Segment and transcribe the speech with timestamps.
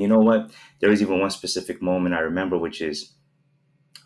[0.00, 0.50] You know what?
[0.80, 3.14] There was even one specific moment I remember, which is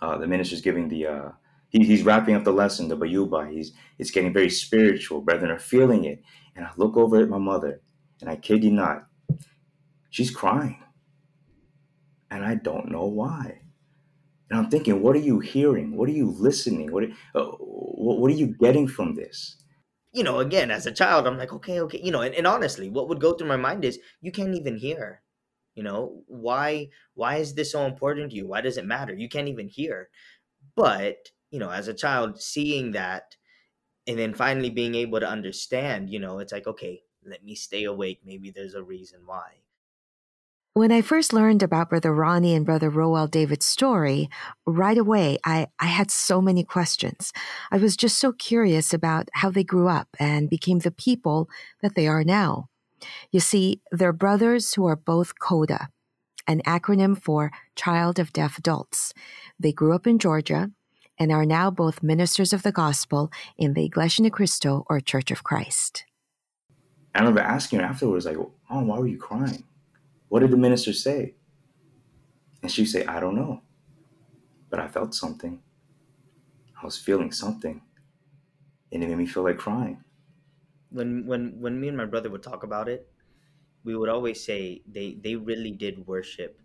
[0.01, 1.29] uh, the minister's giving the uh,
[1.69, 3.51] he, he's wrapping up the lesson, the bayuba.
[3.51, 5.21] He's it's getting very spiritual.
[5.21, 6.23] Brethren are feeling it,
[6.57, 7.81] and I look over at my mother,
[8.21, 9.07] and I kid you not,
[10.11, 10.83] she's crying,
[12.31, 13.63] and I don't know why.
[14.51, 15.97] And I'm thinking, what are you hearing?
[15.97, 16.93] What are you listening?
[16.93, 19.57] What are, uh, what are you getting from this?
[20.13, 22.01] You know, again, as a child, I'm like, okay, okay.
[22.01, 24.77] You know, and, and honestly, what would go through my mind is, you can't even
[24.77, 25.23] hear.
[25.75, 28.47] You know, why why is this so important to you?
[28.47, 29.15] Why does it matter?
[29.15, 30.09] You can't even hear.
[30.77, 33.37] But, you know, as a child, seeing that
[34.07, 37.85] and then finally being able to understand, you know, it's like, okay, let me stay
[37.85, 38.21] awake.
[38.25, 39.65] Maybe there's a reason why.
[40.75, 44.29] When I first learned about Brother Ronnie and Brother Roel David's story,
[44.67, 47.33] right away I, I had so many questions.
[47.71, 51.49] I was just so curious about how they grew up and became the people
[51.81, 52.71] that they are now.
[53.31, 55.89] You see, they're brothers who are both CODA,
[56.47, 59.13] an acronym for Child of Deaf Adults.
[59.59, 60.71] They grew up in Georgia
[61.19, 65.31] and are now both ministers of the gospel in the Iglesia Ni Cristo or Church
[65.31, 66.05] of Christ.
[67.15, 68.37] I remember asking her afterwards, like,
[68.69, 69.65] Mom, why were you crying?
[70.29, 71.35] What did the minister say?
[72.63, 73.63] And she'd say, I don't know.
[74.69, 75.61] But I felt something.
[76.81, 77.81] I was feeling something.
[78.91, 80.03] And it made me feel like crying.
[80.95, 83.09] When when when me and my brother would talk about it,
[83.85, 86.61] we would always say they, they really did worship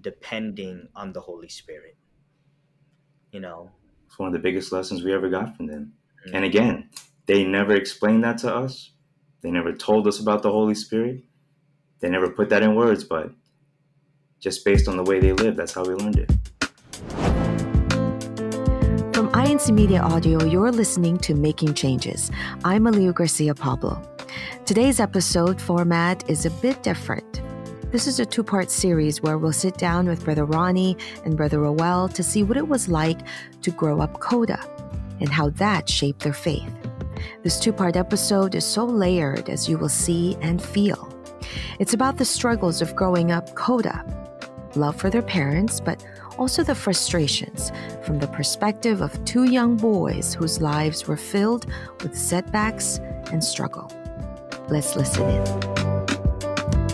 [0.00, 1.96] depending on the Holy Spirit.
[3.30, 3.70] You know.
[4.06, 5.92] It's one of the biggest lessons we ever got from them.
[6.26, 6.36] Mm-hmm.
[6.36, 6.90] And again,
[7.26, 8.90] they never explained that to us.
[9.42, 11.24] They never told us about the Holy Spirit.
[12.00, 13.30] They never put that in words, but
[14.38, 16.30] just based on the way they live, that's how we learned it.
[19.22, 22.28] From INC Media Audio, you're listening to Making Changes.
[22.64, 24.02] I'm Aliu Garcia Pablo.
[24.66, 27.40] Today's episode format is a bit different.
[27.92, 31.60] This is a two part series where we'll sit down with Brother Ronnie and Brother
[31.60, 33.20] Roel to see what it was like
[33.62, 34.58] to grow up CODA
[35.20, 36.68] and how that shaped their faith.
[37.44, 41.08] This two part episode is so layered as you will see and feel.
[41.78, 44.04] It's about the struggles of growing up CODA,
[44.74, 46.04] love for their parents, but
[46.38, 47.70] also the frustrations
[48.04, 51.66] from the perspective of two young boys whose lives were filled
[52.02, 52.98] with setbacks
[53.30, 53.90] and struggle.
[54.68, 55.46] Let's listen in.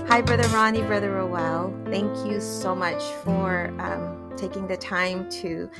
[0.07, 1.73] Hi, Brother Ronnie, Brother Roel.
[1.87, 5.71] Thank you so much for um, taking the time to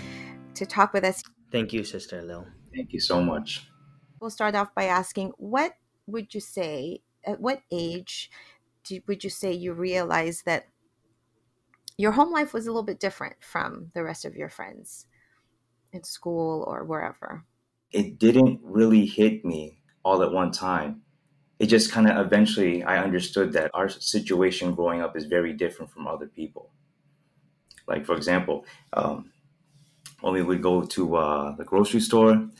[0.55, 1.23] to talk with us.
[1.51, 2.47] Thank you, Sister Lil.
[2.75, 3.67] Thank you so much.
[4.21, 5.73] We'll start off by asking, what
[6.07, 7.01] would you say?
[7.25, 8.31] At what age
[9.07, 10.69] would you say you realized that
[11.99, 15.07] your home life was a little bit different from the rest of your friends
[15.93, 17.45] in school or wherever?
[17.91, 21.03] It didn't really hit me all at one time.
[21.59, 25.91] It just kind of eventually I understood that our situation growing up is very different
[25.91, 26.71] from other people.
[27.89, 29.33] Like, for example, um,
[30.21, 32.53] when we would go to uh, the grocery store and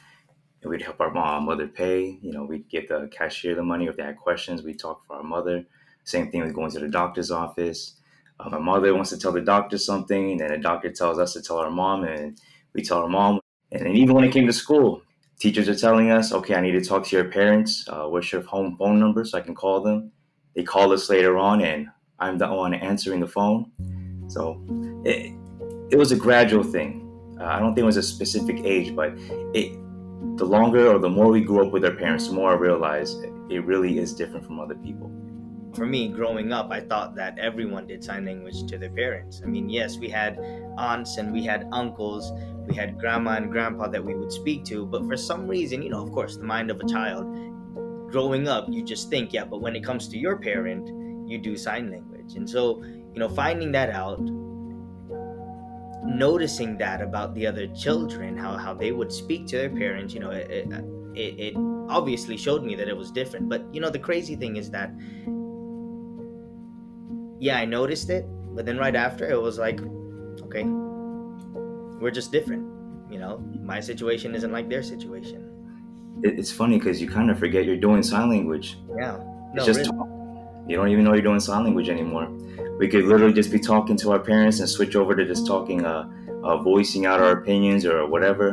[0.65, 3.87] we'd help our mom, mother pay, you know, we'd give the cashier the money.
[3.87, 5.65] If they had questions, we'd talk for our mother.
[6.03, 7.95] Same thing with going to the doctor's office.
[8.41, 11.43] Uh, my mother wants to tell the doctor something, and the doctor tells us to
[11.43, 12.41] tell our mom, and
[12.73, 13.41] we tell our mom.
[13.73, 15.03] And then even when it came to school,
[15.39, 17.87] teachers are telling us, okay, I need to talk to your parents.
[17.89, 20.13] Uh, what's your home phone number so I can call them?
[20.55, 21.89] They call us later on, and
[22.19, 23.71] I'm the one answering the phone.
[24.29, 24.63] So
[25.05, 25.33] it,
[25.91, 27.05] it was a gradual thing.
[27.41, 29.13] Uh, I don't think it was a specific age, but
[29.55, 29.73] it,
[30.37, 33.25] the longer or the more we grew up with our parents, the more I realized
[33.51, 35.11] it really is different from other people
[35.79, 39.41] for me growing up i thought that everyone did sign language to their parents.
[39.43, 40.39] I mean yes we had
[40.77, 42.33] aunts and we had uncles
[42.67, 45.91] we had grandma and grandpa that we would speak to but for some reason you
[45.91, 47.25] know of course the mind of a child
[48.11, 50.89] growing up you just think yeah but when it comes to your parent
[51.31, 52.35] you do sign language.
[52.35, 54.21] And so you know finding that out
[56.05, 60.21] noticing that about the other children how, how they would speak to their parents you
[60.21, 60.51] know it,
[61.15, 61.55] it, it
[61.89, 63.49] obviously showed me that it was different.
[63.49, 64.93] But you know the crazy thing is that
[67.39, 69.81] yeah, I noticed it, but then right after it was like,
[70.43, 70.65] okay,
[72.01, 72.67] we're just different.
[73.11, 75.45] You know, my situation isn't like their situation.
[76.23, 78.77] It's funny because you kind of forget you're doing sign language.
[78.99, 79.19] Yeah,
[79.55, 80.09] no, it's just really.
[80.67, 82.29] you don't even know you're doing sign language anymore.
[82.79, 85.85] We could literally just be talking to our parents and switch over to just talking,
[85.85, 86.09] uh,
[86.43, 88.51] uh voicing out our opinions or whatever,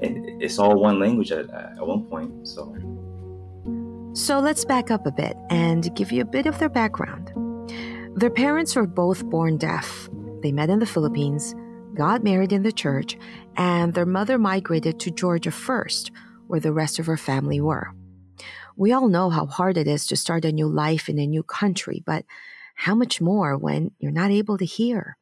[0.00, 2.48] and it's all one language at, at one point.
[2.48, 2.74] So.
[4.14, 7.32] So let's back up a bit and give you a bit of their background.
[8.16, 10.08] Their parents were both born deaf.
[10.40, 11.54] They met in the Philippines,
[11.94, 13.18] got married in the church,
[13.56, 16.12] and their mother migrated to Georgia first,
[16.46, 17.92] where the rest of her family were.
[18.76, 21.42] We all know how hard it is to start a new life in a new
[21.42, 22.24] country, but
[22.76, 25.16] How much more when you're not able to hear?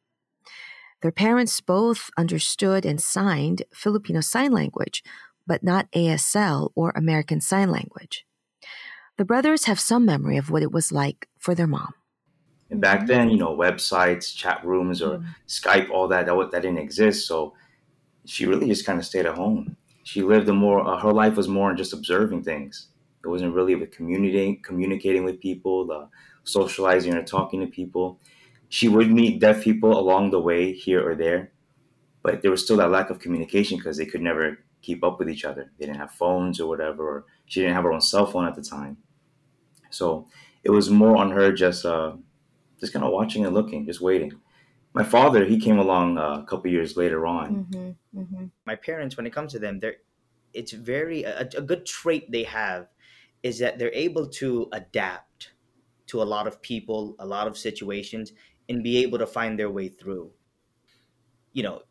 [1.01, 5.03] Their parents both understood and signed Filipino Sign Language,
[5.45, 8.25] but not ASL or American Sign Language.
[9.17, 11.93] The brothers have some memory of what it was like for their mom.
[12.73, 15.25] And back then, you know, websites, chat rooms, or Mm.
[15.47, 17.27] Skype, all that, that, that didn't exist.
[17.27, 17.53] So
[18.25, 19.77] she really just kind of stayed at home.
[20.01, 22.87] She lived a more, uh, her life was more in just observing things.
[23.23, 26.07] It wasn't really with communicating, communicating with people, uh,
[26.45, 28.19] socializing or talking to people.
[28.69, 31.51] She would meet deaf people along the way, here or there,
[32.23, 35.29] but there was still that lack of communication because they could never keep up with
[35.29, 35.71] each other.
[35.77, 38.55] They didn't have phones or whatever, or she didn't have her own cell phone at
[38.55, 38.97] the time.
[39.91, 40.27] So
[40.63, 42.13] it was more on her just, uh,
[42.79, 44.33] just kind of watching and looking, just waiting.
[44.93, 47.65] My father, he came along uh, a couple years later on.
[47.71, 48.45] Mm-hmm, mm-hmm.
[48.65, 49.95] my parents when it comes to them they're
[50.53, 52.87] it's very a, a good trait they have
[53.41, 55.51] is that they're able to adapt
[56.07, 58.33] to a lot of people a lot of situations
[58.69, 60.31] and be able to find their way through
[61.53, 61.81] you know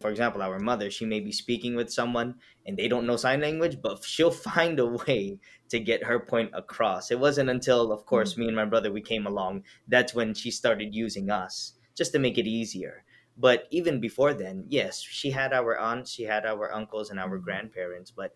[0.00, 2.34] for example our mother she may be speaking with someone
[2.66, 5.38] and they don't know sign language but she'll find a way
[5.68, 7.10] to get her point across.
[7.10, 8.06] It wasn't until of hmm.
[8.06, 12.12] course me and my brother we came along that's when she started using us just
[12.12, 13.04] to make it easier.
[13.38, 17.38] But even before then yes she had our aunts she had our uncles and our
[17.38, 17.44] hmm.
[17.44, 18.32] grandparents but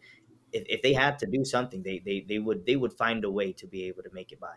[0.53, 3.31] if, if they had to do something they, they they would they would find a
[3.31, 4.57] way to be able to make it by.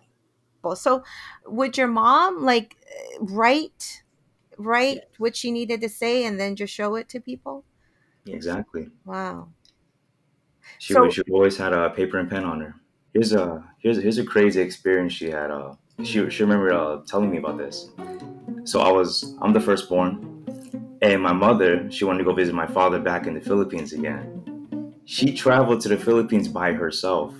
[0.63, 1.03] Well, So,
[1.45, 2.77] would your mom like
[3.19, 4.02] write
[4.57, 5.05] write Yes.
[5.17, 7.65] what she needed to say and then just show it to people?
[8.25, 8.89] Exactly.
[9.05, 9.49] Wow.
[10.79, 12.75] She, So- she always had a paper and pen on her.
[13.13, 15.51] Here's a here's here's a crazy experience she had.
[15.51, 17.91] Uh, she she remembered uh, telling me about this.
[18.63, 20.45] So I was I'm the firstborn,
[21.01, 24.95] and my mother she wanted to go visit my father back in the Philippines again.
[25.05, 27.35] She traveled to the Philippines by herself.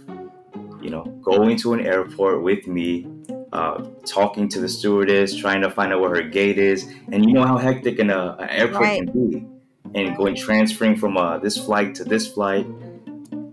[0.82, 3.08] You know, going to an airport with me,
[3.54, 7.34] uh, talking to the stewardess, trying to find out where her gate is, and you
[7.34, 9.00] know how hectic an, uh, an airport Right.
[9.06, 9.46] can be,
[9.94, 12.66] and going transferring from uh, this flight to this flight.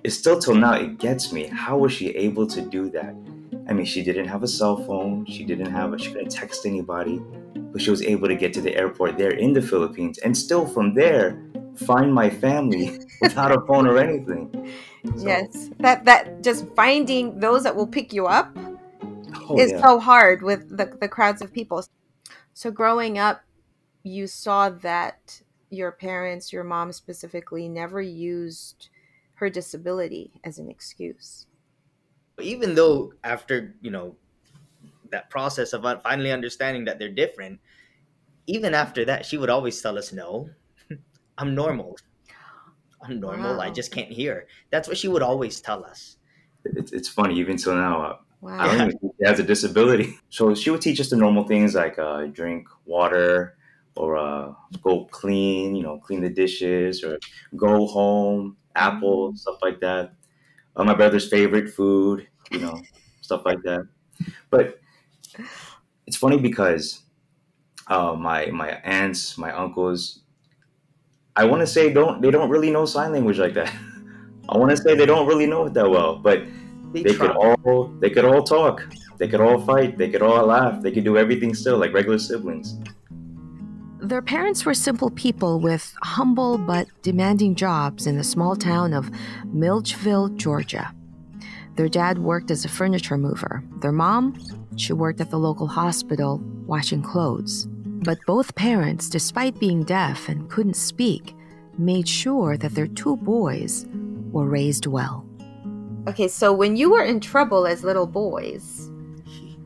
[0.03, 1.47] It's still till now it gets me.
[1.49, 3.15] How was she able to do that?
[3.69, 5.27] I mean she didn't have a cell phone.
[5.27, 7.21] She didn't have a she couldn't text anybody.
[7.55, 10.67] But she was able to get to the airport there in the philippines and still
[10.67, 11.39] from there
[11.77, 14.51] find my family without a phone or anything.
[15.17, 15.71] So, Yes.
[15.79, 18.57] That that just finding those that will pick you up
[19.51, 19.83] oh, is yeah.
[19.83, 21.85] so hard with the the crowds of people.
[22.55, 23.43] So growing up,
[24.03, 28.89] you saw that your parents, your mom specifically, never used
[29.35, 31.47] her disability as an excuse.
[32.41, 34.17] even though after you know
[35.11, 37.61] that process of finally understanding that they're different
[38.47, 40.49] even after that she would always tell us no
[41.39, 41.97] i'm normal
[43.03, 46.17] i'm normal i just can't hear that's what she would always tell us
[46.65, 49.43] it's, it's funny even till now uh, uh, I don't even think she has a
[49.43, 50.19] disability.
[50.31, 53.57] So she would teach us the normal things like uh, drink water
[53.97, 57.19] or uh, go clean, you know, clean the dishes or
[57.57, 60.13] go home, apple, stuff like that.
[60.77, 62.81] Uh, my brother's favorite food, you know,
[63.21, 63.89] stuff like that.
[64.51, 64.81] But
[66.07, 67.03] it's funny because
[67.89, 70.21] uh, my my aunts, my uncles,
[71.37, 73.73] I want to say don't they don't really know sign language like that.
[74.49, 76.43] I want to say they don't really know it that well, but
[76.93, 78.87] they, they could all they could all talk
[79.19, 82.19] they could all fight they could all laugh they could do everything still like regular
[82.19, 82.79] siblings
[84.01, 89.11] Their parents were simple people with humble but demanding jobs in the small town of
[89.45, 90.93] Milledgeville, Georgia.
[91.77, 93.63] Their dad worked as a furniture mover.
[93.83, 94.35] Their mom,
[94.77, 97.69] she worked at the local hospital washing clothes.
[98.09, 101.35] But both parents, despite being deaf and couldn't speak,
[101.79, 103.87] made sure that their two boys
[104.33, 105.30] were raised well.
[106.09, 108.91] Okay, so when you were in trouble as little boys,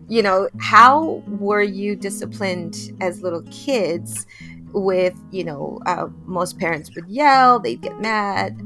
[0.09, 4.27] you know, how were you disciplined as little kids
[4.73, 8.61] with, you know, uh, most parents would yell, they'd get mad.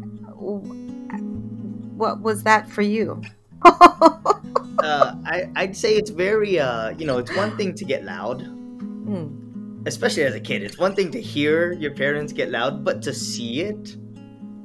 [1.96, 3.20] What was that for you?
[3.64, 8.42] uh, I, i'd say it's very uh, you know it's one thing to get loud
[8.42, 9.82] Hmm.
[9.86, 13.12] especially as a kid it's one thing to hear your parents get loud but to
[13.12, 13.96] see it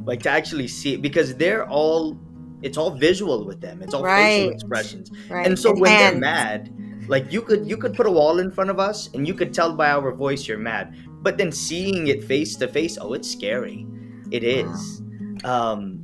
[0.05, 2.19] like to actually see it because they're all
[2.63, 3.81] it's all visual with them.
[3.81, 5.11] It's all facial expressions.
[5.29, 5.45] Right.
[5.45, 6.73] and so And when they're mad
[7.07, 9.53] like you could you could put a wall in front of us and you could
[9.53, 13.29] tell by our voice you're mad but then seeing it face to face oh it's
[13.29, 13.85] scary.
[14.31, 15.01] It is.
[15.43, 16.03] Um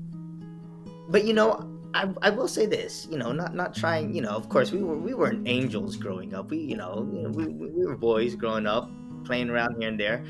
[1.10, 4.32] but you know I, I will say this you know not not trying you know
[4.32, 6.52] of course we were we weren't angels growing up.
[6.52, 8.90] We you know, you know we, we we were boys growing up
[9.24, 10.24] playing around here and there.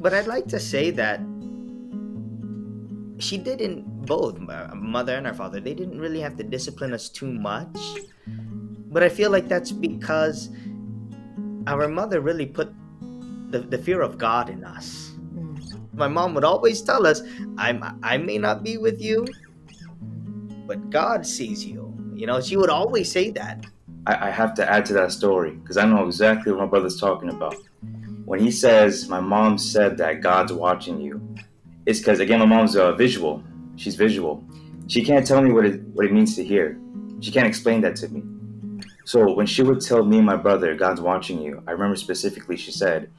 [0.00, 1.20] But i'd like to say that
[3.24, 7.08] she didn't both our mother and our father they didn't really have to discipline us
[7.08, 7.78] too much
[8.92, 10.50] but i feel like that's because
[11.66, 12.72] our mother really put
[13.54, 15.12] the, the fear of God in us.
[15.32, 15.94] Mm.
[15.94, 17.22] My mom would always tell us,
[17.56, 19.26] I'm I may not be with you,
[20.66, 21.94] but God sees you.
[22.14, 23.64] You know, she would always say that.
[24.06, 27.00] I, I have to add to that story because I know exactly what my brother's
[27.00, 27.54] talking about.
[28.24, 31.20] When he says, My mom said that God's watching you,
[31.86, 33.42] it's because, again, my mom's uh, visual.
[33.76, 34.44] She's visual.
[34.86, 36.78] She can't tell me what it, what it means to hear.
[37.20, 38.22] She can't explain that to me.
[39.04, 42.56] So when she would tell me and my brother, God's watching you, I remember specifically
[42.56, 43.10] she said,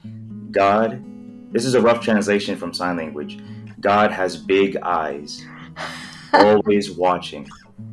[0.52, 1.04] God,
[1.52, 3.40] this is a rough translation from sign language.
[3.80, 5.46] God has big eyes,
[6.34, 7.48] always watching.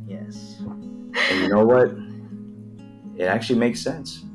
[0.07, 0.57] Yes.
[0.59, 1.91] And you know what?
[3.17, 4.25] It actually makes sense.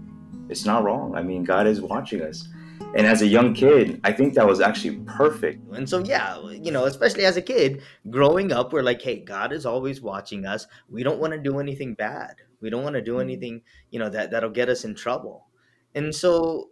[0.48, 1.16] It's not wrong.
[1.16, 2.48] I mean, God is watching us.
[2.94, 5.62] And as a young kid, I think that was actually perfect.
[5.72, 9.52] And so, yeah, you know, especially as a kid, growing up, we're like, hey, God
[9.52, 10.66] is always watching us.
[10.88, 12.36] We don't want to do anything bad.
[12.60, 15.46] We don't want to do anything, you know, that, that'll get us in trouble.
[15.94, 16.70] And so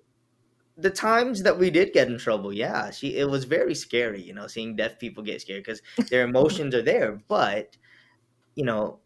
[0.77, 4.35] the times that we did get in trouble, yeah, she it was very scary, you
[4.35, 7.21] know, seeing deaf people get scared because their emotions are there.
[7.29, 7.77] But,
[8.55, 9.01] you know,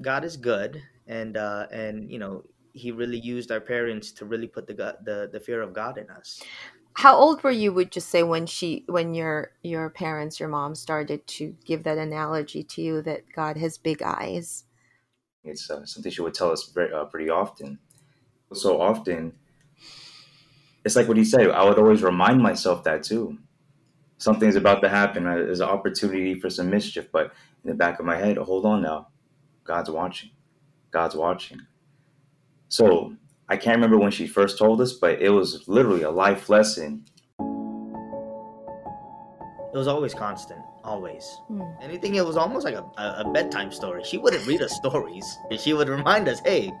[0.00, 4.46] God is good and uh and you know, he really used our parents to really
[4.46, 6.42] put the God, the the fear of God in us.
[6.94, 7.72] How old were you?
[7.72, 11.98] Would you say when she, when your your parents, your mom started to give that
[11.98, 14.64] analogy to you that God has big eyes?
[15.44, 17.78] It's uh, something she would tell us very, uh, pretty often.
[18.52, 19.32] So often,
[20.84, 21.50] it's like what he said.
[21.50, 23.38] I would always remind myself that too.
[24.18, 25.26] Something's about to happen.
[25.26, 27.32] Uh, There's an opportunity for some mischief, but
[27.64, 29.08] in the back of my head, hold on now.
[29.64, 30.30] God's watching.
[30.90, 31.60] God's watching.
[32.70, 33.12] So
[33.48, 37.04] I can't remember when she first told us, but it was literally a life lesson.
[39.72, 41.28] It was always constant, always.
[41.48, 41.62] Hmm.
[41.82, 44.04] Anything, it was almost like a, a, a bedtime story.
[44.04, 45.38] She wouldn't read us stories.
[45.50, 46.72] And she would remind us, hey,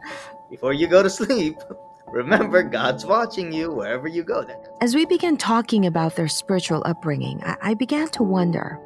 [0.48, 1.56] before you go to sleep,
[2.06, 4.44] remember God's watching you wherever you go.
[4.44, 8.78] That, As we began talking about their spiritual upbringing, I, I began to wonder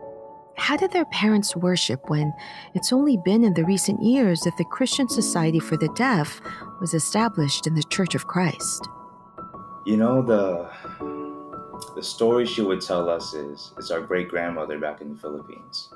[0.56, 2.32] how did their parents worship when
[2.74, 6.40] it's only been in the recent years that the Christian Society for the Deaf
[6.80, 8.88] was established in the Church of Christ?
[9.86, 10.70] You know the
[11.94, 15.88] the story she would tell us is it's our great grandmother back in the Philippines.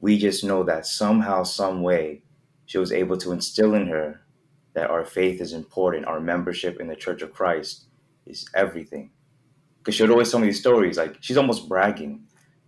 [0.00, 2.22] We just know that somehow, some way,
[2.66, 4.22] she was able to instill in her
[4.74, 6.06] that our faith is important.
[6.06, 7.86] Our membership in the Church of Christ
[8.26, 9.10] is everything.
[9.78, 12.25] Because she would always tell me these stories, like she's almost bragging.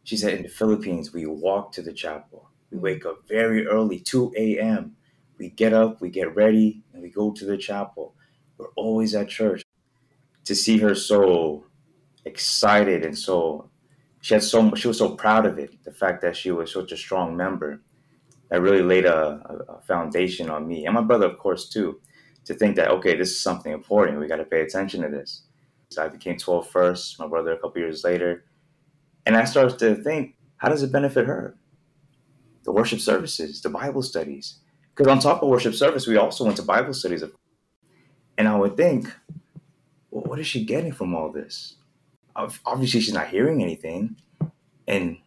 [0.09, 2.41] She said, "In the Philippines, we walk to the chapel.
[2.71, 4.97] We wake up very early, 2 a.m.
[5.39, 8.15] We get up, we get ready, and we go to the chapel.
[8.57, 9.63] We're always at church."
[10.49, 11.63] to see her so
[12.25, 13.69] excited and so
[14.23, 16.91] she had so she was so proud of it the fact that she was such
[16.91, 17.83] a strong member
[18.49, 19.19] that really laid a,
[19.69, 22.01] a, foundation on me and my brother of course too
[22.47, 25.43] to think that okay this is something important we got to pay attention to this
[25.91, 28.45] so i became 12 first my brother a couple years later
[29.29, 31.57] and i started to think how does it benefit her
[32.65, 34.59] the worship services the bible studies
[34.95, 37.23] because on top of worship service we also went to bible studies
[38.37, 39.09] and i would think
[40.11, 41.77] well, what is she getting from all this?
[42.35, 44.17] Obviously, she's not hearing anything.
[44.87, 45.19] And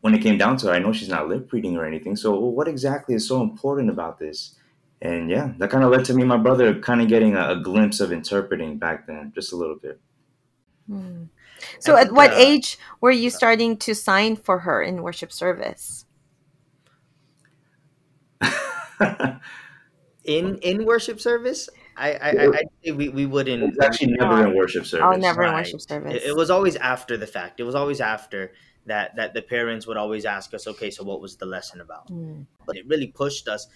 [0.00, 2.16] when it came down to it, I know she's not lip reading or anything.
[2.16, 4.54] So, what exactly is so important about this?
[5.02, 7.56] And yeah, that kind of led to me my brother kind of getting a, a
[7.56, 10.00] glimpse of interpreting back then, just a little bit.
[10.88, 11.24] Hmm.
[11.78, 15.32] So, I at what uh, age were you starting to sign for her in worship
[15.32, 16.06] service?
[20.24, 23.62] in in worship service, I I, I I'd we, we wouldn't.
[23.62, 25.06] it's actually never in worship service.
[25.06, 26.14] Oh, never in worship service.
[26.14, 27.60] It, it was always after the fact.
[27.60, 28.52] It was always after
[28.86, 32.08] that that the parents would always ask us, okay, so what was the lesson about?
[32.08, 32.42] Hmm.
[32.66, 33.66] but it really pushed us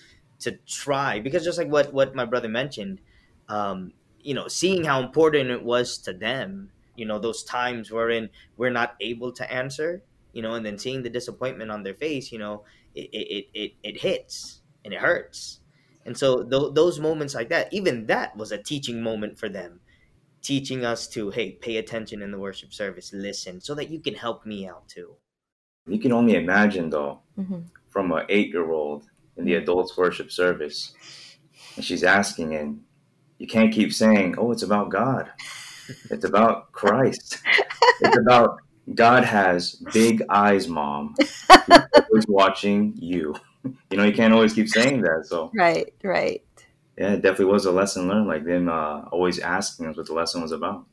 [0.41, 3.01] to try because just like what what my brother mentioned
[3.49, 8.29] um you know seeing how important it was to them you know those times wherein
[8.57, 10.03] we're not able to answer
[10.33, 12.65] you know and then seeing the disappointment on their face you know
[12.95, 15.61] it it it, it hits and it hurts
[16.05, 19.81] and so th- those moments like that even that was a teaching moment for them
[20.43, 24.15] teaching us to hey pay attention in the worship service listen so that you can
[24.15, 25.17] help me out too
[25.89, 27.63] You can only imagine, though, Mhm.
[27.89, 30.79] from an eight year old in the adults' worship service,
[31.77, 32.85] and she's asking, and
[33.41, 35.25] you can't keep saying, Oh, it's about God.
[36.11, 37.39] It's about Christ.
[38.01, 38.59] It's about
[38.95, 41.15] God has big eyes, mom.
[41.67, 41.79] He's
[42.11, 43.35] always watching you.
[43.91, 45.27] You know, you can't always keep saying that.
[45.27, 46.43] So, Right, right.
[46.97, 50.15] yeah, it definitely was a lesson learned, like them uh, always asking us what the
[50.15, 50.87] lesson was about.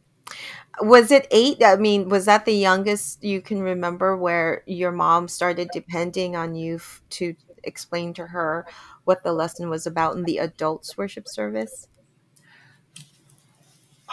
[0.82, 1.64] Was it eight?
[1.64, 6.56] I mean, was that the youngest you can remember where your mom started depending on
[6.56, 8.66] you f- to explain to her
[9.06, 11.88] what the lesson was about in the adults' worship service?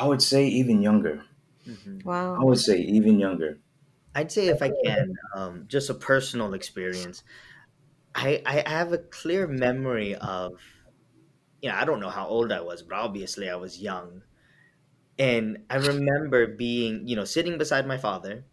[0.02, 1.24] I would say even younger.
[1.66, 2.02] Mhm.
[2.04, 2.40] Wow.
[2.40, 3.62] I would say even younger.
[4.14, 7.22] I'd say if I can, um, just a personal experience.
[8.14, 10.52] I I have a clear memory of,
[11.60, 14.22] you know, I don't know how old I was, but obviously I was young,
[15.18, 18.46] and I remember being, you know, sitting beside my father.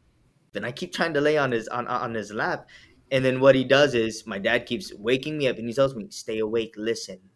[0.53, 2.69] Then I keep trying to lay on his on on his lap,
[3.11, 5.95] and then what he does is my dad keeps waking me up, and he tells
[5.95, 7.31] me, "Stay awake, listen."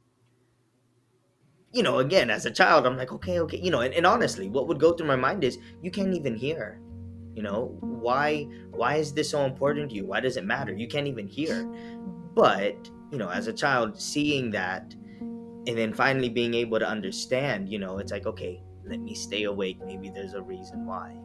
[1.73, 4.47] You know, again, as a child, I'm like, okay, okay, you know, and, and honestly,
[4.47, 6.79] what would go through my mind is, you can't even hear
[7.35, 7.75] you know?
[7.81, 10.05] Why why is this so important to you?
[10.05, 10.73] Why does it matter?
[10.73, 11.65] You can't even hear.
[12.33, 17.69] But you know as a child seeing that and then finally being able to understand
[17.69, 19.77] you know it's like okay let me stay awake.
[19.85, 21.15] Maybe there's a reason why.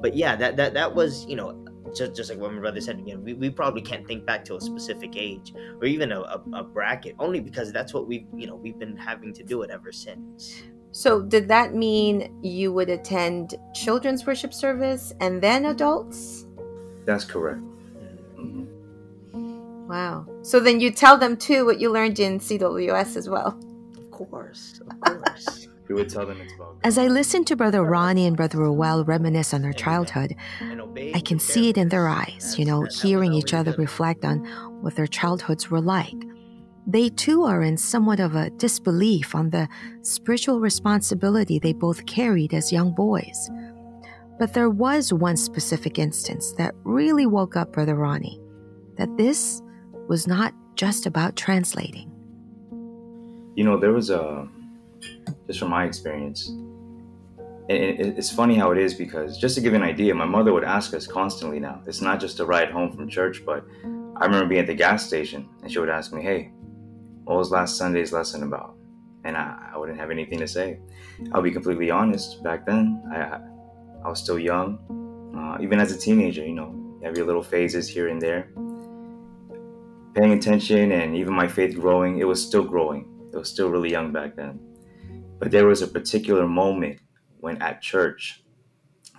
[0.00, 2.98] But yeah that that that was you know just, just like what my brother said
[2.98, 6.42] again we, we probably can't think back to a specific age or even a, a,
[6.54, 9.70] a bracket only because that's what we've you know we've been having to do it
[9.70, 16.46] ever since So, did that mean you would attend children's worship service and then adults?
[17.04, 17.60] That's correct.
[18.40, 18.66] Mhm.
[19.34, 19.86] Mhm.
[19.86, 20.26] Wow.
[20.42, 23.58] So then you tell them too what you learned in CWS as well.
[23.98, 27.82] of course of course We would tell them it's about As I listened to Brother
[27.82, 30.77] Ronnie and Brother Roel reminisce on their childhood, And obeying
[31.14, 34.38] I can see it in their eyes, you know, hearing each other reflect on
[34.82, 36.14] what their childhoods were like.
[36.86, 39.68] They too are in somewhat of a disbelief on the
[40.02, 43.50] spiritual responsibility they both carried as young boys.
[44.38, 48.40] But there was one specific instance that really woke up Brother Ronnie
[48.96, 49.62] that this
[50.08, 52.10] was not just about translating.
[53.58, 54.48] you know there was a
[55.48, 56.52] just from my experience
[57.68, 60.52] and it's funny how it is because just to give you an idea my mother
[60.54, 61.82] would ask us constantly now.
[61.86, 63.64] It's not just a ride home from church but
[64.16, 66.50] i remember being at the gas station and she would ask me hey
[67.24, 68.74] what was last sunday's lesson about?
[69.24, 70.78] And i, I wouldn't have anything to say.
[71.32, 74.78] I'll be completely honest back then i, I- was still young.
[75.36, 76.74] Uh, even as a teenager you know
[77.14, 78.50] your little phases here and there.
[80.14, 83.02] Paying attention and even my faith growing it was still growing.
[83.32, 84.58] It was still really young back then.
[85.38, 86.98] But there was a particular moment
[87.40, 88.42] when at church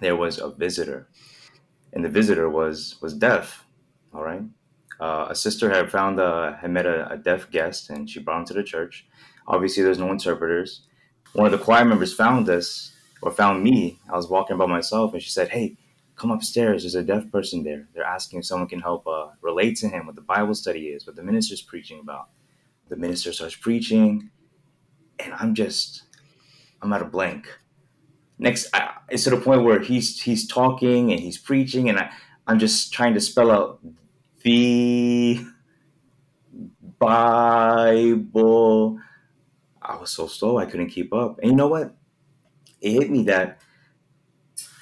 [0.01, 1.09] there was a visitor,
[1.93, 3.65] and the visitor was was deaf.
[4.13, 4.43] All right,
[4.99, 8.39] uh, a sister had found a had met a, a deaf guest, and she brought
[8.39, 9.07] him to the church.
[9.47, 10.87] Obviously, there's no interpreters.
[11.33, 13.99] One of the choir members found us or found me.
[14.11, 15.77] I was walking by myself, and she said, "Hey,
[16.15, 16.83] come upstairs.
[16.83, 17.87] There's a deaf person there.
[17.93, 21.07] They're asking if someone can help uh, relate to him what the Bible study is,
[21.07, 22.29] what the minister's preaching about."
[22.89, 24.29] the minister starts preaching
[25.19, 26.03] and i'm just
[26.81, 27.47] i'm at a blank
[28.39, 32.11] next I, it's to the point where he's he's talking and he's preaching and I,
[32.47, 33.79] i'm just trying to spell out
[34.43, 35.45] the
[36.99, 38.99] bible
[39.81, 41.95] i was so slow i couldn't keep up and you know what
[42.81, 43.59] it hit me that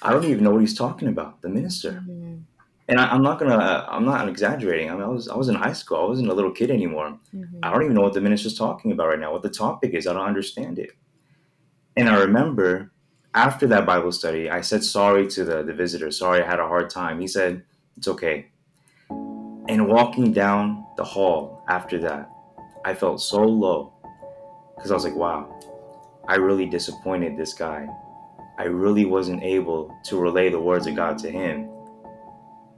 [0.02, 2.42] i don't even know what he's talking about the minister Mhm.
[2.88, 5.48] and I, i'm not gonna uh, i'm not exaggerating i mean i was i was
[5.48, 7.58] in high school i wasn't a little kid anymore Mhm.
[7.62, 10.06] I don't even know what the minister's talking about right now, what the topic is.
[10.06, 10.90] I don't understand it.
[11.96, 12.92] And I remember
[13.38, 16.10] after that Bible study, I said sorry to the, the visitor.
[16.10, 17.20] Sorry, I had a hard time.
[17.20, 17.62] He said,
[17.96, 18.46] It's okay.
[19.10, 22.28] And walking down the hall after that,
[22.84, 23.92] I felt so low
[24.74, 25.40] because I was like, wow,
[26.26, 27.86] I really disappointed this guy.
[28.58, 31.70] I really wasn't able to relay the words of God to him.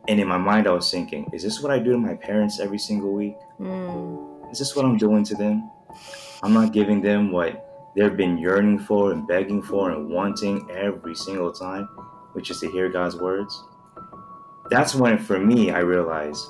[0.09, 2.61] And in my mind, I was thinking, is this what I do to my parents
[2.61, 3.37] every single week?
[3.59, 4.53] Mm.
[4.53, 5.71] Is this what I'm doing to them?
[6.43, 11.15] I'm not giving them what they've been yearning for and begging for and wanting every
[11.15, 11.85] single time,
[12.33, 13.65] which is to hear God's words.
[14.71, 16.49] That's when, for me, I realized,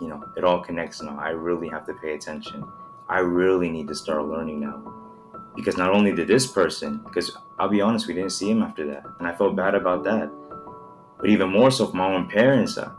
[0.00, 1.18] you know, it all connects now.
[1.18, 2.64] I really have to pay attention.
[3.08, 4.92] I really need to start learning now.
[5.56, 8.86] Because not only did this person, because I'll be honest, we didn't see him after
[8.86, 9.04] that.
[9.18, 10.30] And I felt bad about that.
[11.18, 12.90] But even more so for my own parents, uh,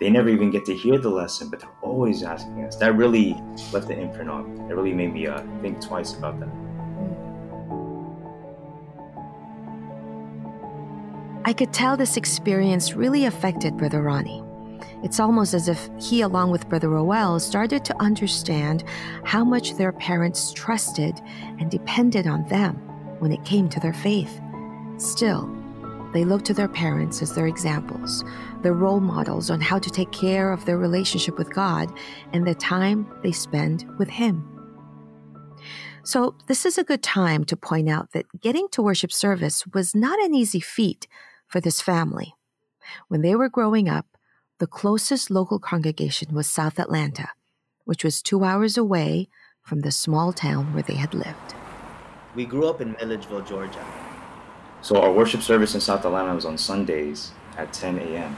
[0.00, 2.76] they never even get to hear the lesson, but they're always asking us.
[2.76, 3.34] That really
[3.72, 4.70] left an imprint on me.
[4.70, 6.48] It really made me uh, think twice about that.
[11.44, 14.42] I could tell this experience really affected Brother Ronnie.
[15.02, 18.84] It's almost as if he, along with Brother Roel, started to understand
[19.24, 21.20] how much their parents trusted
[21.58, 22.76] and depended on them
[23.18, 24.40] when it came to their faith.
[24.98, 25.50] Still,
[26.12, 28.24] they looked to their parents as their examples,
[28.62, 31.92] their role models on how to take care of their relationship with God
[32.32, 34.46] and the time they spend with Him.
[36.02, 39.94] So, this is a good time to point out that getting to worship service was
[39.94, 41.06] not an easy feat
[41.46, 42.34] for this family.
[43.08, 44.06] When they were growing up,
[44.58, 47.28] the closest local congregation was South Atlanta,
[47.84, 49.28] which was two hours away
[49.62, 51.54] from the small town where they had lived.
[52.34, 53.84] We grew up in Milledgeville, Georgia.
[54.82, 58.36] So our worship service in South Atlanta was on Sundays at 10 a.m.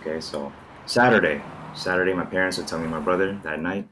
[0.00, 0.50] Okay, so
[0.86, 1.42] Saturday,
[1.74, 3.86] Saturday, my parents would tell me, my brother, that night,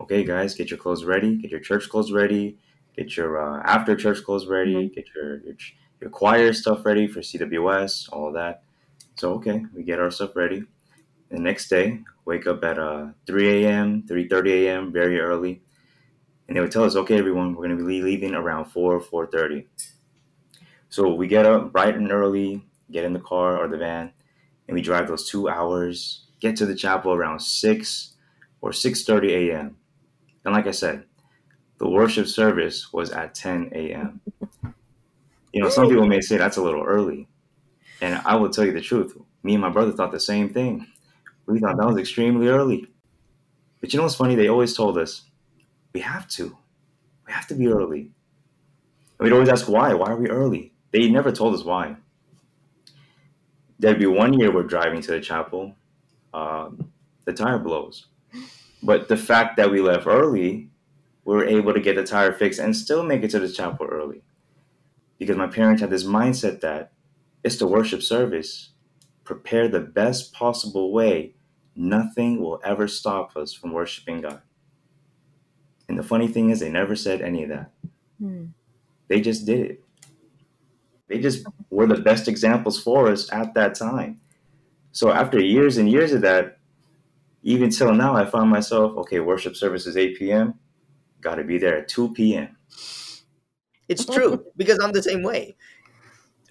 [0.00, 2.56] okay, guys, get your clothes ready, get your church clothes ready,
[2.96, 4.94] get your uh, after church clothes ready, mm-hmm.
[4.94, 5.54] get your, your
[6.00, 8.62] your choir stuff ready for CWS, all that.
[9.16, 10.64] So okay, we get our stuff ready.
[11.30, 15.60] The next day, wake up at uh, 3 a.m., 3:30 a.m., very early,
[16.48, 19.66] and they would tell us, okay, everyone, we're going to be leaving around 4 4:30.
[20.88, 24.12] So we get up bright and early, get in the car or the van,
[24.70, 28.14] and we drive those two hours, get to the chapel around 6
[28.60, 29.76] or 6:30 a.m.
[30.44, 31.06] And like I said,
[31.78, 34.20] the worship service was at 10 a.m.
[35.52, 37.26] You know, some people may say that's a little early.
[38.00, 39.16] And I will tell you the truth.
[39.42, 40.86] Me and my brother thought the same thing.
[41.46, 42.86] We thought that was extremely early.
[43.80, 44.36] But you know what's funny?
[44.36, 45.22] They always told us,
[45.92, 46.56] we have to.
[47.26, 48.12] We have to be early.
[49.18, 49.94] And we'd always ask why.
[49.94, 50.74] Why are we early?
[50.92, 51.96] They never told us why.
[53.80, 55.74] There'd be one year we're driving to the chapel,
[56.34, 56.92] um,
[57.24, 58.06] the tire blows.
[58.82, 60.68] But the fact that we left early,
[61.24, 63.86] we were able to get the tire fixed and still make it to the chapel
[63.86, 64.22] early
[65.18, 66.92] because my parents had this mindset that
[67.42, 68.70] it's the worship service.
[69.24, 71.34] Prepare the best possible way.
[71.74, 74.42] Nothing will ever stop us from worshiping God.
[75.88, 77.70] And the funny thing is, they never said any of that.
[78.18, 78.46] Hmm.
[79.08, 79.84] They just did it.
[81.10, 84.20] They just were the best examples for us at that time.
[84.92, 86.58] So after years and years of that,
[87.42, 89.18] even till now, I find myself okay.
[89.18, 90.54] Worship service is 8 p.m.
[91.20, 92.56] Got to be there at 2 p.m.
[93.88, 95.56] It's true because I'm the same way.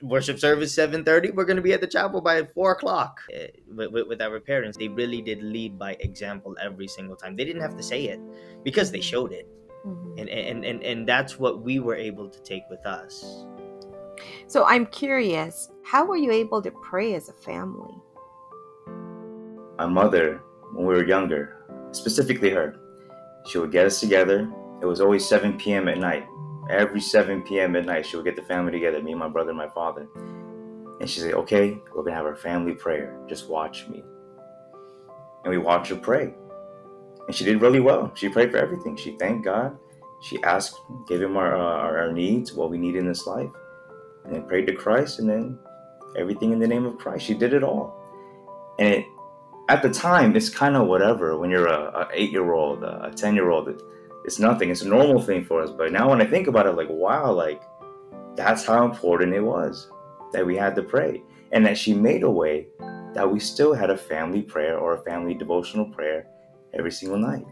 [0.02, 1.32] Worship service seven thirty.
[1.32, 3.20] We're going to be at the chapel by four o'clock.
[3.34, 7.36] Uh, with, with, with, our parents, they really did lead by example every single time.
[7.36, 8.20] They didn't have to say it
[8.64, 9.46] because they showed it,
[9.86, 10.20] mm-hmm.
[10.20, 13.46] and, and and and that's what we were able to take with us.
[14.50, 17.96] So I'm curious, how were you able to pray as a family?
[19.78, 20.42] My mother,
[20.74, 22.76] when we were younger, specifically her,
[23.48, 24.52] she would get us together.
[24.82, 25.88] It was always 7 p.m.
[25.88, 26.26] at night
[26.70, 27.76] every 7 p.m.
[27.76, 30.08] at night, she would get the family together, me, my brother, and my father.
[30.16, 33.20] And she'd say, Okay, we're going to have our family prayer.
[33.28, 34.04] Just watch me.
[35.44, 36.34] And we watched her pray.
[37.28, 38.12] And she did really well.
[38.16, 38.96] She prayed for everything.
[38.96, 39.78] She thanked God.
[40.22, 40.76] She asked,
[41.08, 43.50] gave him our, uh, our needs, what we need in this life,
[44.30, 45.58] and then prayed to Christ, and then
[46.16, 47.26] everything in the name of Christ.
[47.26, 47.96] She did it all.
[48.78, 49.06] And it,
[49.68, 53.12] at the time, it's kind of whatever when you're a, a eight year old, a
[53.16, 53.68] 10 year old
[54.26, 54.70] it's nothing.
[54.70, 55.72] It's a normal thing for us.
[55.72, 57.62] But now when I think about it, like, wow, like
[58.36, 59.90] that's how important it was
[60.34, 61.24] that we had to pray.
[61.52, 62.68] And that she made a way
[63.16, 66.28] that we still had a family prayer or a family devotional prayer
[66.74, 67.46] every single night.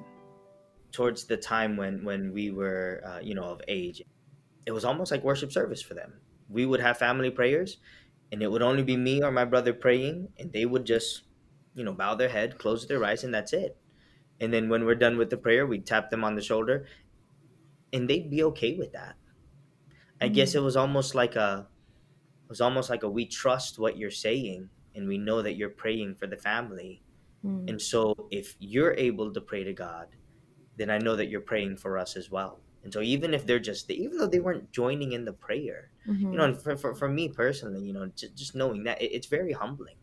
[0.91, 4.01] Towards the time when when we were uh, you know of age,
[4.65, 6.13] it was almost like worship service for them.
[6.49, 7.77] We would have family prayers,
[8.31, 11.23] and it would only be me or my brother praying, and they would just
[11.73, 13.77] you know bow their head, close their eyes, and that's it
[14.39, 16.85] and then when we're done with the prayer we tap them on the shoulder
[17.93, 19.15] and they'd be okay with that
[20.21, 20.33] i mm-hmm.
[20.33, 21.67] guess it was almost like a
[22.45, 25.69] it was almost like a we trust what you're saying and we know that you're
[25.69, 27.01] praying for the family
[27.45, 27.67] mm-hmm.
[27.67, 30.07] and so if you're able to pray to god
[30.77, 33.59] then i know that you're praying for us as well and so even if they're
[33.59, 36.31] just even though they weren't joining in the prayer mm-hmm.
[36.31, 39.27] you know for, for, for me personally you know just, just knowing that it, it's
[39.27, 39.95] very humbling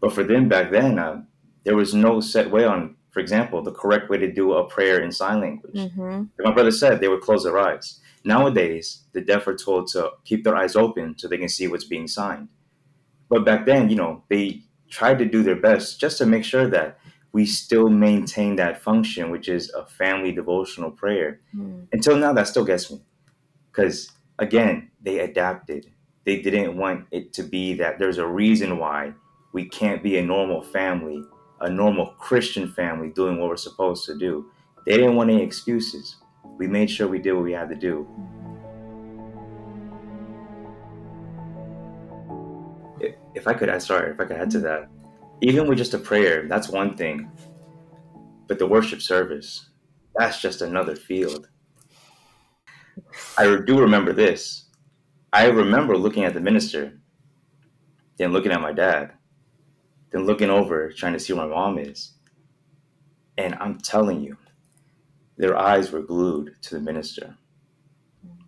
[0.00, 1.22] but for them back then uh,
[1.64, 5.00] there was no set way on, for example, the correct way to do a prayer
[5.00, 5.74] in sign language.
[5.74, 6.24] Mm-hmm.
[6.40, 8.00] My brother said they would close their eyes.
[8.24, 11.84] Nowadays, the deaf are told to keep their eyes open so they can see what's
[11.84, 12.48] being signed.
[13.28, 16.68] But back then, you know, they tried to do their best just to make sure
[16.68, 16.98] that
[17.32, 21.40] we still maintain that function, which is a family devotional prayer.
[21.56, 21.88] Mm.
[21.92, 23.00] Until now, that still gets me.
[23.70, 25.90] Because again, they adapted.
[26.24, 29.14] They didn't want it to be that there's a reason why
[29.52, 31.24] we can't be a normal family
[31.62, 34.50] a normal Christian family doing what we're supposed to do.
[34.84, 36.16] They didn't want any excuses.
[36.58, 38.06] We made sure we did what we had to do.
[43.34, 44.66] If I could add, sorry, if I could add to mm-hmm.
[44.66, 44.88] that,
[45.40, 47.30] even with just a prayer, that's one thing.
[48.48, 49.70] But the worship service,
[50.16, 51.48] that's just another field.
[53.38, 54.66] I do remember this.
[55.32, 56.98] I remember looking at the minister,
[58.18, 59.12] then looking at my dad,
[60.10, 62.12] then looking over trying to see where my mom is.
[63.38, 64.36] And I'm telling you,
[65.38, 67.36] their eyes were glued to the minister.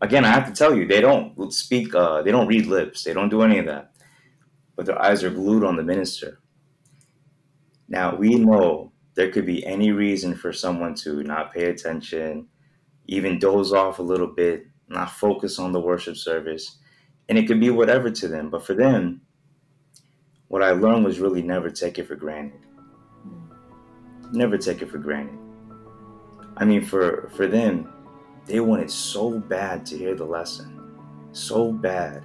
[0.00, 3.14] Again, I have to tell you, they don't speak, uh, they don't read lips, they
[3.14, 3.92] don't do any of that.
[4.76, 6.40] But their eyes are glued on the minister.
[7.88, 12.48] Now, we know there could be any reason for someone to not pay attention,
[13.06, 16.78] even doze off a little bit, not focus on the worship service.
[17.28, 18.50] and it could be whatever to them.
[18.50, 19.22] But for them,
[20.48, 22.60] what I learned was really never take it for granted.
[24.32, 25.38] Never take it for granted.
[26.56, 27.92] I mean, for for them,
[28.46, 30.98] they wanted so bad to hear the lesson,
[31.32, 32.24] so bad,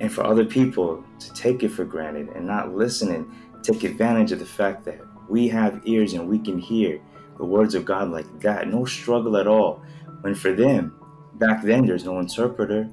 [0.00, 3.30] and for other people to take it for granted and not listen and
[3.62, 7.00] take advantage of the fact that we have ears and we can hear
[7.38, 8.68] the words of God like that.
[8.68, 9.82] No struggle at all.
[10.20, 11.00] When for them,
[11.34, 12.88] back then, there's no interpreter,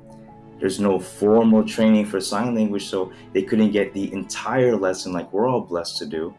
[0.59, 5.31] there's no formal training for sign language, so they couldn't get the entire lesson like
[5.31, 6.33] we're all blessed to do.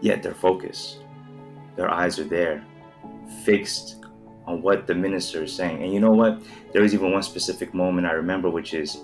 [0.00, 0.98] Yet they're focused.
[1.76, 2.64] Their eyes are there,
[3.44, 4.04] fixed
[4.46, 5.82] on what the minister is saying.
[5.82, 6.42] And you know what?
[6.72, 8.98] There was even one specific moment I remember, which is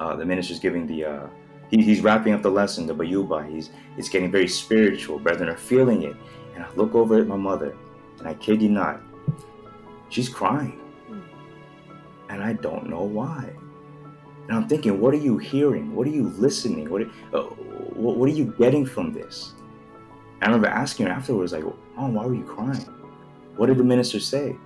[0.00, 1.26] uh, the minister's giving the, uh,
[1.70, 3.48] he, he's wrapping up the lesson, the Bayuba.
[3.50, 5.18] He's, it's getting very spiritual.
[5.18, 6.16] Brethren are feeling it.
[6.58, 7.76] And I look over at my mother,
[8.18, 9.00] and I kid you not,
[10.08, 10.80] she's crying
[12.28, 13.50] and I don't know why.
[14.48, 15.94] And I'm thinking, what are you hearing?
[15.94, 16.88] What are you listening?
[16.90, 19.52] What are, uh, what, are you getting from this?
[20.40, 22.88] And I remember asking her afterwards, like, oh, why were you crying?
[23.56, 24.56] What did the minister say?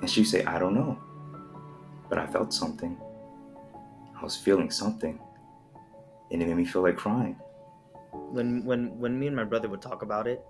[0.00, 0.98] And she'd say, I don't know.
[2.08, 2.98] But I felt something.
[4.18, 5.18] I was feeling something.
[6.30, 7.36] And it made me feel like crying.
[8.12, 10.44] When when when me and my brother would talk about it,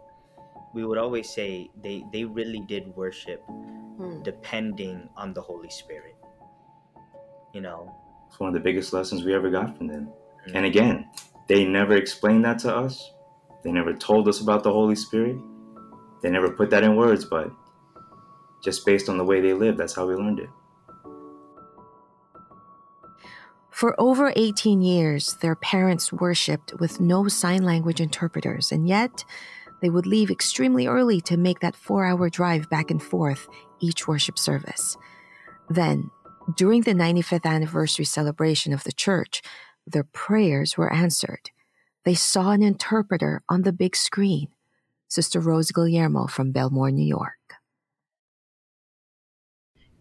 [0.74, 4.22] we would always say they they really did worship hmm.
[4.22, 6.16] depending on the holy spirit
[7.52, 7.94] you know?
[8.28, 10.09] It's one of the biggest lessons we ever got from them.
[10.46, 10.56] Mm-hmm.
[10.56, 11.11] and again
[11.48, 13.12] they never explained that to us.
[13.62, 15.37] They never told us about the holy spirit.
[16.22, 17.50] They never put that in words but
[18.62, 20.48] just based on the way they lived that's how we learned it.
[23.70, 29.24] For over 18 years, their parents worshipped with no sign language interpreters, and yet
[29.80, 33.48] they would leave extremely early to make that four hour drive back and forth
[33.80, 34.96] each worship service.
[35.68, 36.10] Then,
[36.56, 39.42] during the 95th anniversary celebration of the church,
[39.86, 41.50] their prayers were answered.
[42.04, 44.48] They saw an interpreter on the big screen,
[45.08, 47.34] Sister Rose Guillermo from Bellmore, New York.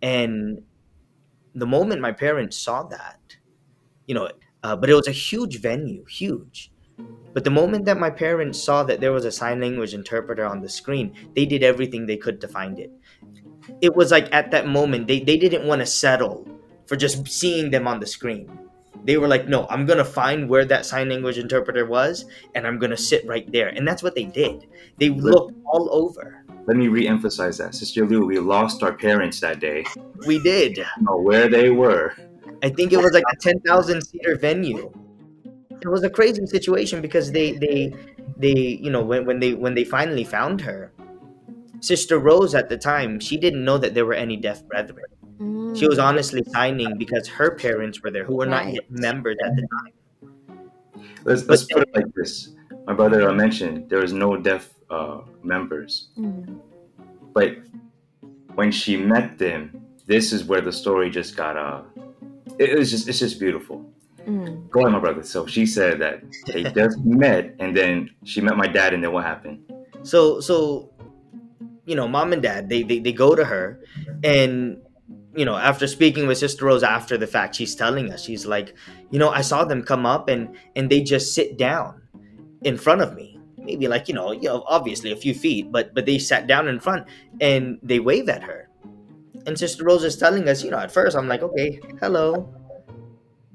[0.01, 0.63] And
[1.53, 3.19] the moment my parents saw that,
[4.07, 4.29] you know,
[4.63, 6.71] uh, but it was a huge venue, huge.
[7.33, 10.61] But the moment that my parents saw that there was a sign language interpreter on
[10.61, 12.91] the screen, they did everything they could to find it.
[13.81, 16.47] It was like at that moment, they, they didn't want to settle
[16.87, 18.49] for just seeing them on the screen.
[19.05, 22.67] They were like, no, I'm going to find where that sign language interpreter was and
[22.67, 23.69] I'm going to sit right there.
[23.69, 24.67] And that's what they did.
[24.99, 26.43] They looked all over.
[26.65, 27.75] Let me re emphasize that.
[27.75, 29.85] Sister Lou, we lost our parents that day.
[30.27, 30.85] We did.
[30.99, 32.15] know where they were.
[32.61, 34.91] I think it was like a 10,000 seater venue
[35.81, 37.93] it was a crazy situation because they they
[38.37, 40.91] they you know when, when they when they finally found her
[41.79, 45.05] sister rose at the time she didn't know that there were any deaf brethren
[45.39, 45.77] mm.
[45.77, 46.03] she was mm.
[46.03, 48.65] honestly signing because her parents were there who were right.
[48.65, 49.93] not yet members at the time
[51.23, 52.49] let's, let's put it like this
[52.85, 56.59] my brother mentioned there was no deaf uh, members mm.
[57.33, 57.57] but
[58.55, 61.81] when she met them this is where the story just got uh
[62.57, 63.85] it was just it's just beautiful
[64.27, 64.69] Mm.
[64.69, 65.23] Go ahead, my brother.
[65.23, 69.11] So she said that they just met, and then she met my dad, and then
[69.11, 69.71] what happened?
[70.03, 70.91] So, so
[71.85, 73.79] you know, mom and dad, they they, they go to her,
[74.23, 74.81] and
[75.35, 78.75] you know, after speaking with Sister Rose after the fact, she's telling us, she's like,
[79.11, 82.01] you know, I saw them come up and and they just sit down
[82.63, 85.93] in front of me, maybe like you know, you know, obviously a few feet, but
[85.93, 87.07] but they sat down in front
[87.41, 88.69] and they wave at her.
[89.45, 92.53] And Sister Rose is telling us, you know, at first I'm like, okay, hello,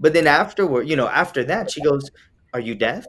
[0.05, 2.11] but then afterward, you know, after that, she goes,
[2.53, 3.07] Are you deaf?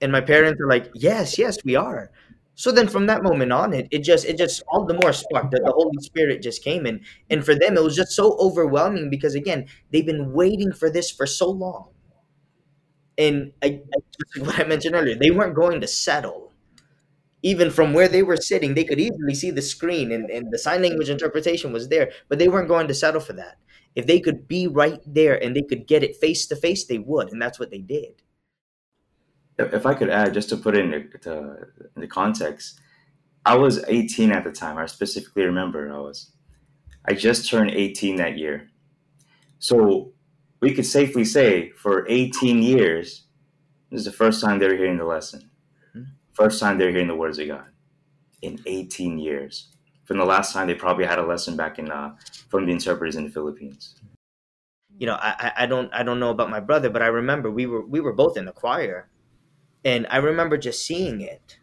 [0.00, 2.10] And my parents are like, Yes, yes, we are.
[2.54, 5.52] So then from that moment on, it, it just it just all the more sparked
[5.52, 7.00] that the Holy Spirit just came in.
[7.30, 11.10] And for them, it was just so overwhelming because again, they've been waiting for this
[11.10, 11.90] for so long.
[13.16, 16.52] And I, I what I mentioned earlier, they weren't going to settle.
[17.42, 20.58] Even from where they were sitting, they could easily see the screen and, and the
[20.58, 23.58] sign language interpretation was there, but they weren't going to settle for that.
[23.98, 26.98] If they could be right there and they could get it face to face, they
[26.98, 28.22] would, and that's what they did.
[29.58, 31.10] If I could add, just to put it in
[31.96, 32.78] the, context,
[33.44, 34.78] I was 18 at the time.
[34.78, 36.30] I specifically remember I was.
[37.06, 38.68] I just turned 18 that year.
[39.58, 40.12] So
[40.60, 43.24] we could safely say for 18 years,
[43.90, 45.50] this is the first time they were hearing the lesson.
[45.96, 46.10] Mm-hmm.
[46.34, 47.66] First time they're hearing the words of God
[48.42, 49.70] in 18 years
[50.08, 52.16] from the last time they probably had a lesson back in uh,
[52.48, 53.94] from the interpreters in the Philippines.
[54.96, 57.66] You know, I, I don't I don't know about my brother, but I remember we
[57.66, 59.10] were we were both in the choir,
[59.84, 61.58] and I remember just seeing it,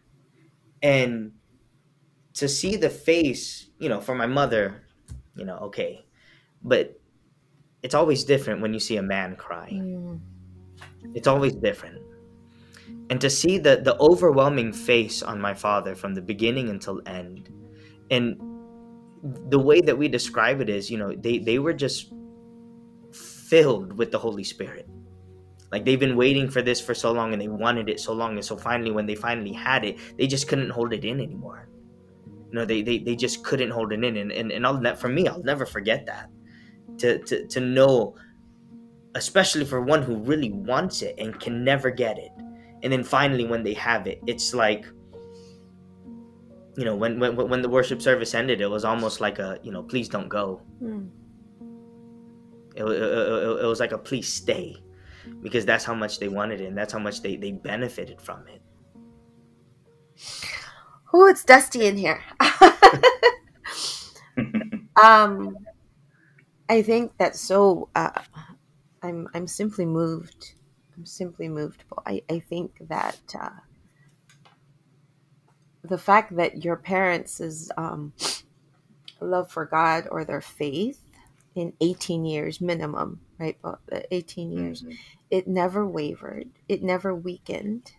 [0.80, 1.32] and
[2.34, 4.82] to see the face, you know, for my mother,
[5.34, 6.06] you know, okay,
[6.62, 7.00] but
[7.82, 9.70] it's always different when you see a man cry.
[9.72, 10.20] Mm.
[11.14, 12.00] It's always different.
[13.10, 17.50] And to see the the overwhelming face on my father from the beginning until end,
[18.10, 18.40] and
[19.50, 22.12] the way that we describe it is, you know, they they were just
[23.12, 24.88] filled with the Holy Spirit.
[25.72, 28.32] Like they've been waiting for this for so long and they wanted it so long.
[28.32, 31.68] And so finally, when they finally had it, they just couldn't hold it in anymore.
[32.48, 34.16] You know, they, they, they just couldn't hold it in.
[34.16, 36.30] And, and, and I'll, for me, I'll never forget that.
[36.98, 38.14] To, to, to know,
[39.16, 42.30] especially for one who really wants it and can never get it.
[42.82, 44.86] And then finally, when they have it, it's like,
[46.76, 49.72] you know, when, when, when the worship service ended, it was almost like a, you
[49.72, 50.60] know, please don't go.
[50.82, 51.08] Mm.
[52.74, 54.76] It, it, it, it was like a please stay
[55.42, 58.46] because that's how much they wanted it and that's how much they, they benefited from
[58.48, 58.60] it.
[61.12, 62.22] Oh, it's dusty in here.
[65.02, 65.56] um,
[66.68, 67.88] I think that's so.
[67.94, 68.10] Uh,
[69.02, 70.54] I'm I'm simply moved.
[70.96, 71.84] I'm simply moved.
[72.04, 73.50] I I think that uh,
[75.88, 78.12] the fact that your parents' um,
[79.20, 81.00] love for God or their faith
[81.54, 83.56] in 18 years minimum, right?
[83.62, 84.92] But 18 years, mm-hmm.
[85.30, 86.50] it never wavered.
[86.68, 87.92] It never weakened.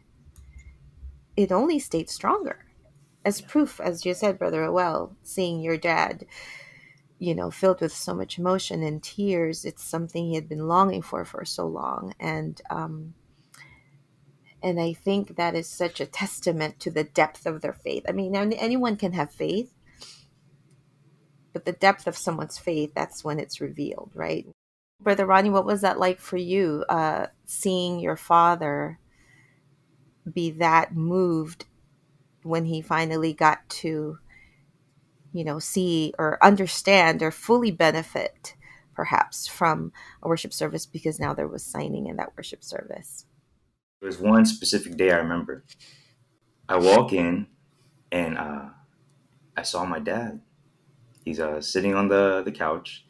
[1.35, 2.65] It only stayed stronger.
[3.25, 6.25] As proof, as you said, Brother Rowell, seeing your dad,
[7.19, 11.01] you know, filled with so much emotion and tears, it's something he had been longing
[11.01, 12.13] for for so long.
[12.19, 13.15] And, um,
[14.61, 18.05] and I think that is such a testament to the depth of their faith.
[18.09, 19.73] I mean, anyone can have faith,
[21.53, 24.47] but the depth of someone's faith, that's when it's revealed, right?
[24.99, 28.99] Brother Ronnie, what was that like for you, uh, seeing your father
[30.31, 31.65] be that moved
[32.41, 34.17] when he finally got to,
[35.33, 38.55] you know, see or understand or fully benefit,
[38.95, 39.93] perhaps, from
[40.23, 43.26] a worship service because now there was signing in that worship service?
[43.99, 45.63] There was one specific day I remember.
[46.69, 47.47] I walk in
[48.11, 48.65] and uh,
[49.55, 50.41] I saw my dad
[51.27, 53.05] He's uh, sitting on the, the couch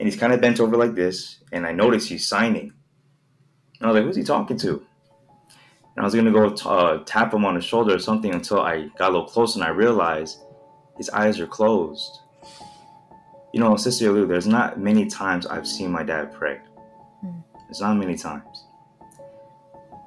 [0.00, 1.38] and he's kind of bent over like this.
[1.52, 2.72] And I notice he's signing.
[3.78, 4.70] And I was like, who's he talking to?
[4.70, 8.34] And I was going to go t- uh, tap him on the shoulder or something
[8.34, 10.40] until I got a little close and I realized
[10.96, 12.18] his eyes are closed.
[13.54, 16.58] You know, Sister Lou, there's not many times I've seen my dad pray.
[17.24, 17.44] Mm.
[17.68, 18.64] There's not many times.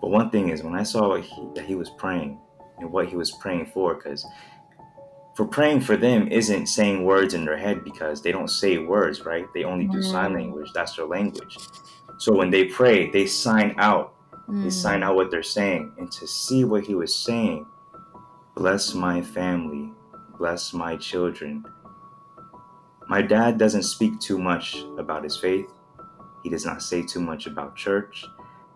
[0.03, 2.37] But one thing is, when I saw he, that he was praying
[2.79, 4.27] and what he was praying for, because
[5.33, 9.21] for praying for them isn't saying words in their head because they don't say words,
[9.21, 9.45] right?
[9.53, 10.11] They only do mm.
[10.11, 10.71] sign language.
[10.73, 11.57] That's their language.
[12.17, 14.13] So when they pray, they sign out.
[14.49, 14.65] Mm.
[14.65, 15.93] They sign out what they're saying.
[15.97, 17.65] And to see what he was saying,
[18.57, 19.89] bless my family,
[20.37, 21.63] bless my children.
[23.07, 25.71] My dad doesn't speak too much about his faith.
[26.43, 28.25] He does not say too much about church.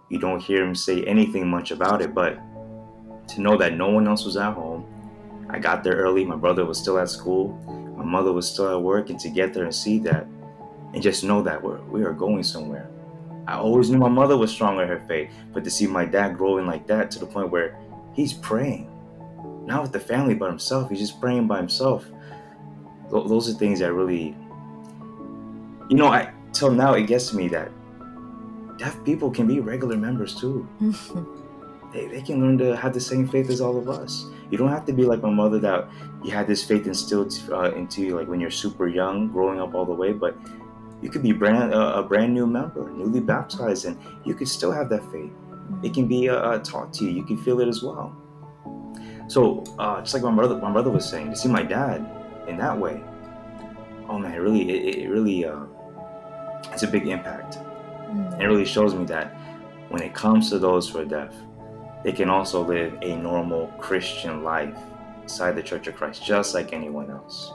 [0.09, 2.39] You don't hear him say anything much about it, but
[3.29, 4.85] to know that no one else was at home,
[5.49, 6.25] I got there early.
[6.25, 7.49] My brother was still at school.
[7.97, 9.09] My mother was still at work.
[9.09, 10.25] And to get there and see that
[10.93, 12.89] and just know that we're, we are going somewhere.
[13.47, 16.37] I always knew my mother was strong in her faith, but to see my dad
[16.37, 17.77] growing like that to the point where
[18.13, 18.89] he's praying,
[19.65, 22.05] not with the family, but himself, he's just praying by himself.
[23.09, 24.35] Those are things that really,
[25.89, 27.71] you know, I till now it gets to me that
[28.77, 30.67] deaf people can be regular members too.
[31.93, 34.25] they, they can learn to have the same faith as all of us.
[34.49, 35.89] You don't have to be like my mother that
[36.23, 39.73] you had this faith instilled uh, into you like when you're super young, growing up
[39.73, 40.13] all the way.
[40.13, 40.37] But
[41.01, 44.71] you could be brand uh, a brand new member, newly baptized, and you could still
[44.71, 45.31] have that faith.
[45.83, 47.11] It can be uh, taught to you.
[47.11, 48.15] You can feel it as well.
[49.27, 52.09] So uh, just like my brother, my brother was saying, to see my dad
[52.47, 53.03] in that way,
[54.07, 55.65] oh man, it really, it, it really, uh,
[56.71, 57.57] it's a big impact.
[58.39, 59.35] It really shows me that
[59.89, 61.33] when it comes to those who are deaf,
[62.03, 64.77] they can also live a normal Christian life
[65.23, 67.51] inside the Church of Christ, just like anyone else.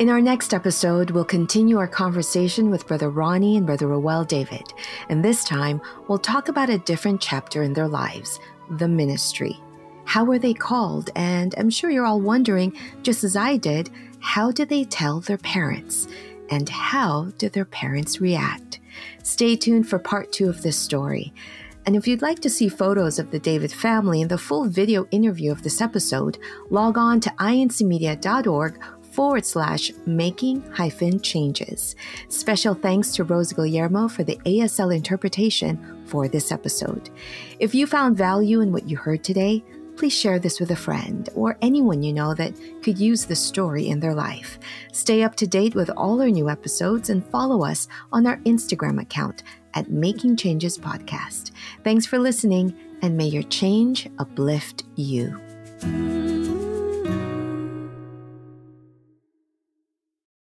[0.00, 4.72] In our next episode, we'll continue our conversation with Brother Ronnie and Brother Rowell David.
[5.10, 8.40] And this time, we'll talk about a different chapter in their lives
[8.70, 9.60] the ministry.
[10.10, 11.08] How were they called?
[11.14, 15.38] And I'm sure you're all wondering, just as I did, how did they tell their
[15.38, 16.08] parents?
[16.50, 18.80] And how did their parents react?
[19.22, 21.32] Stay tuned for part two of this story.
[21.86, 25.06] And if you'd like to see photos of the David family and the full video
[25.12, 26.38] interview of this episode,
[26.70, 28.80] log on to incmedia.org
[29.12, 31.94] forward slash making hyphen changes.
[32.28, 37.10] Special thanks to Rose Guillermo for the ASL interpretation for this episode.
[37.60, 39.62] If you found value in what you heard today,
[40.00, 43.88] please share this with a friend or anyone you know that could use this story
[43.90, 44.58] in their life.
[44.92, 48.98] Stay up to date with all our new episodes and follow us on our Instagram
[48.98, 49.42] account
[49.74, 51.50] at Making Changes Podcast.
[51.84, 55.38] Thanks for listening, and may your change uplift you.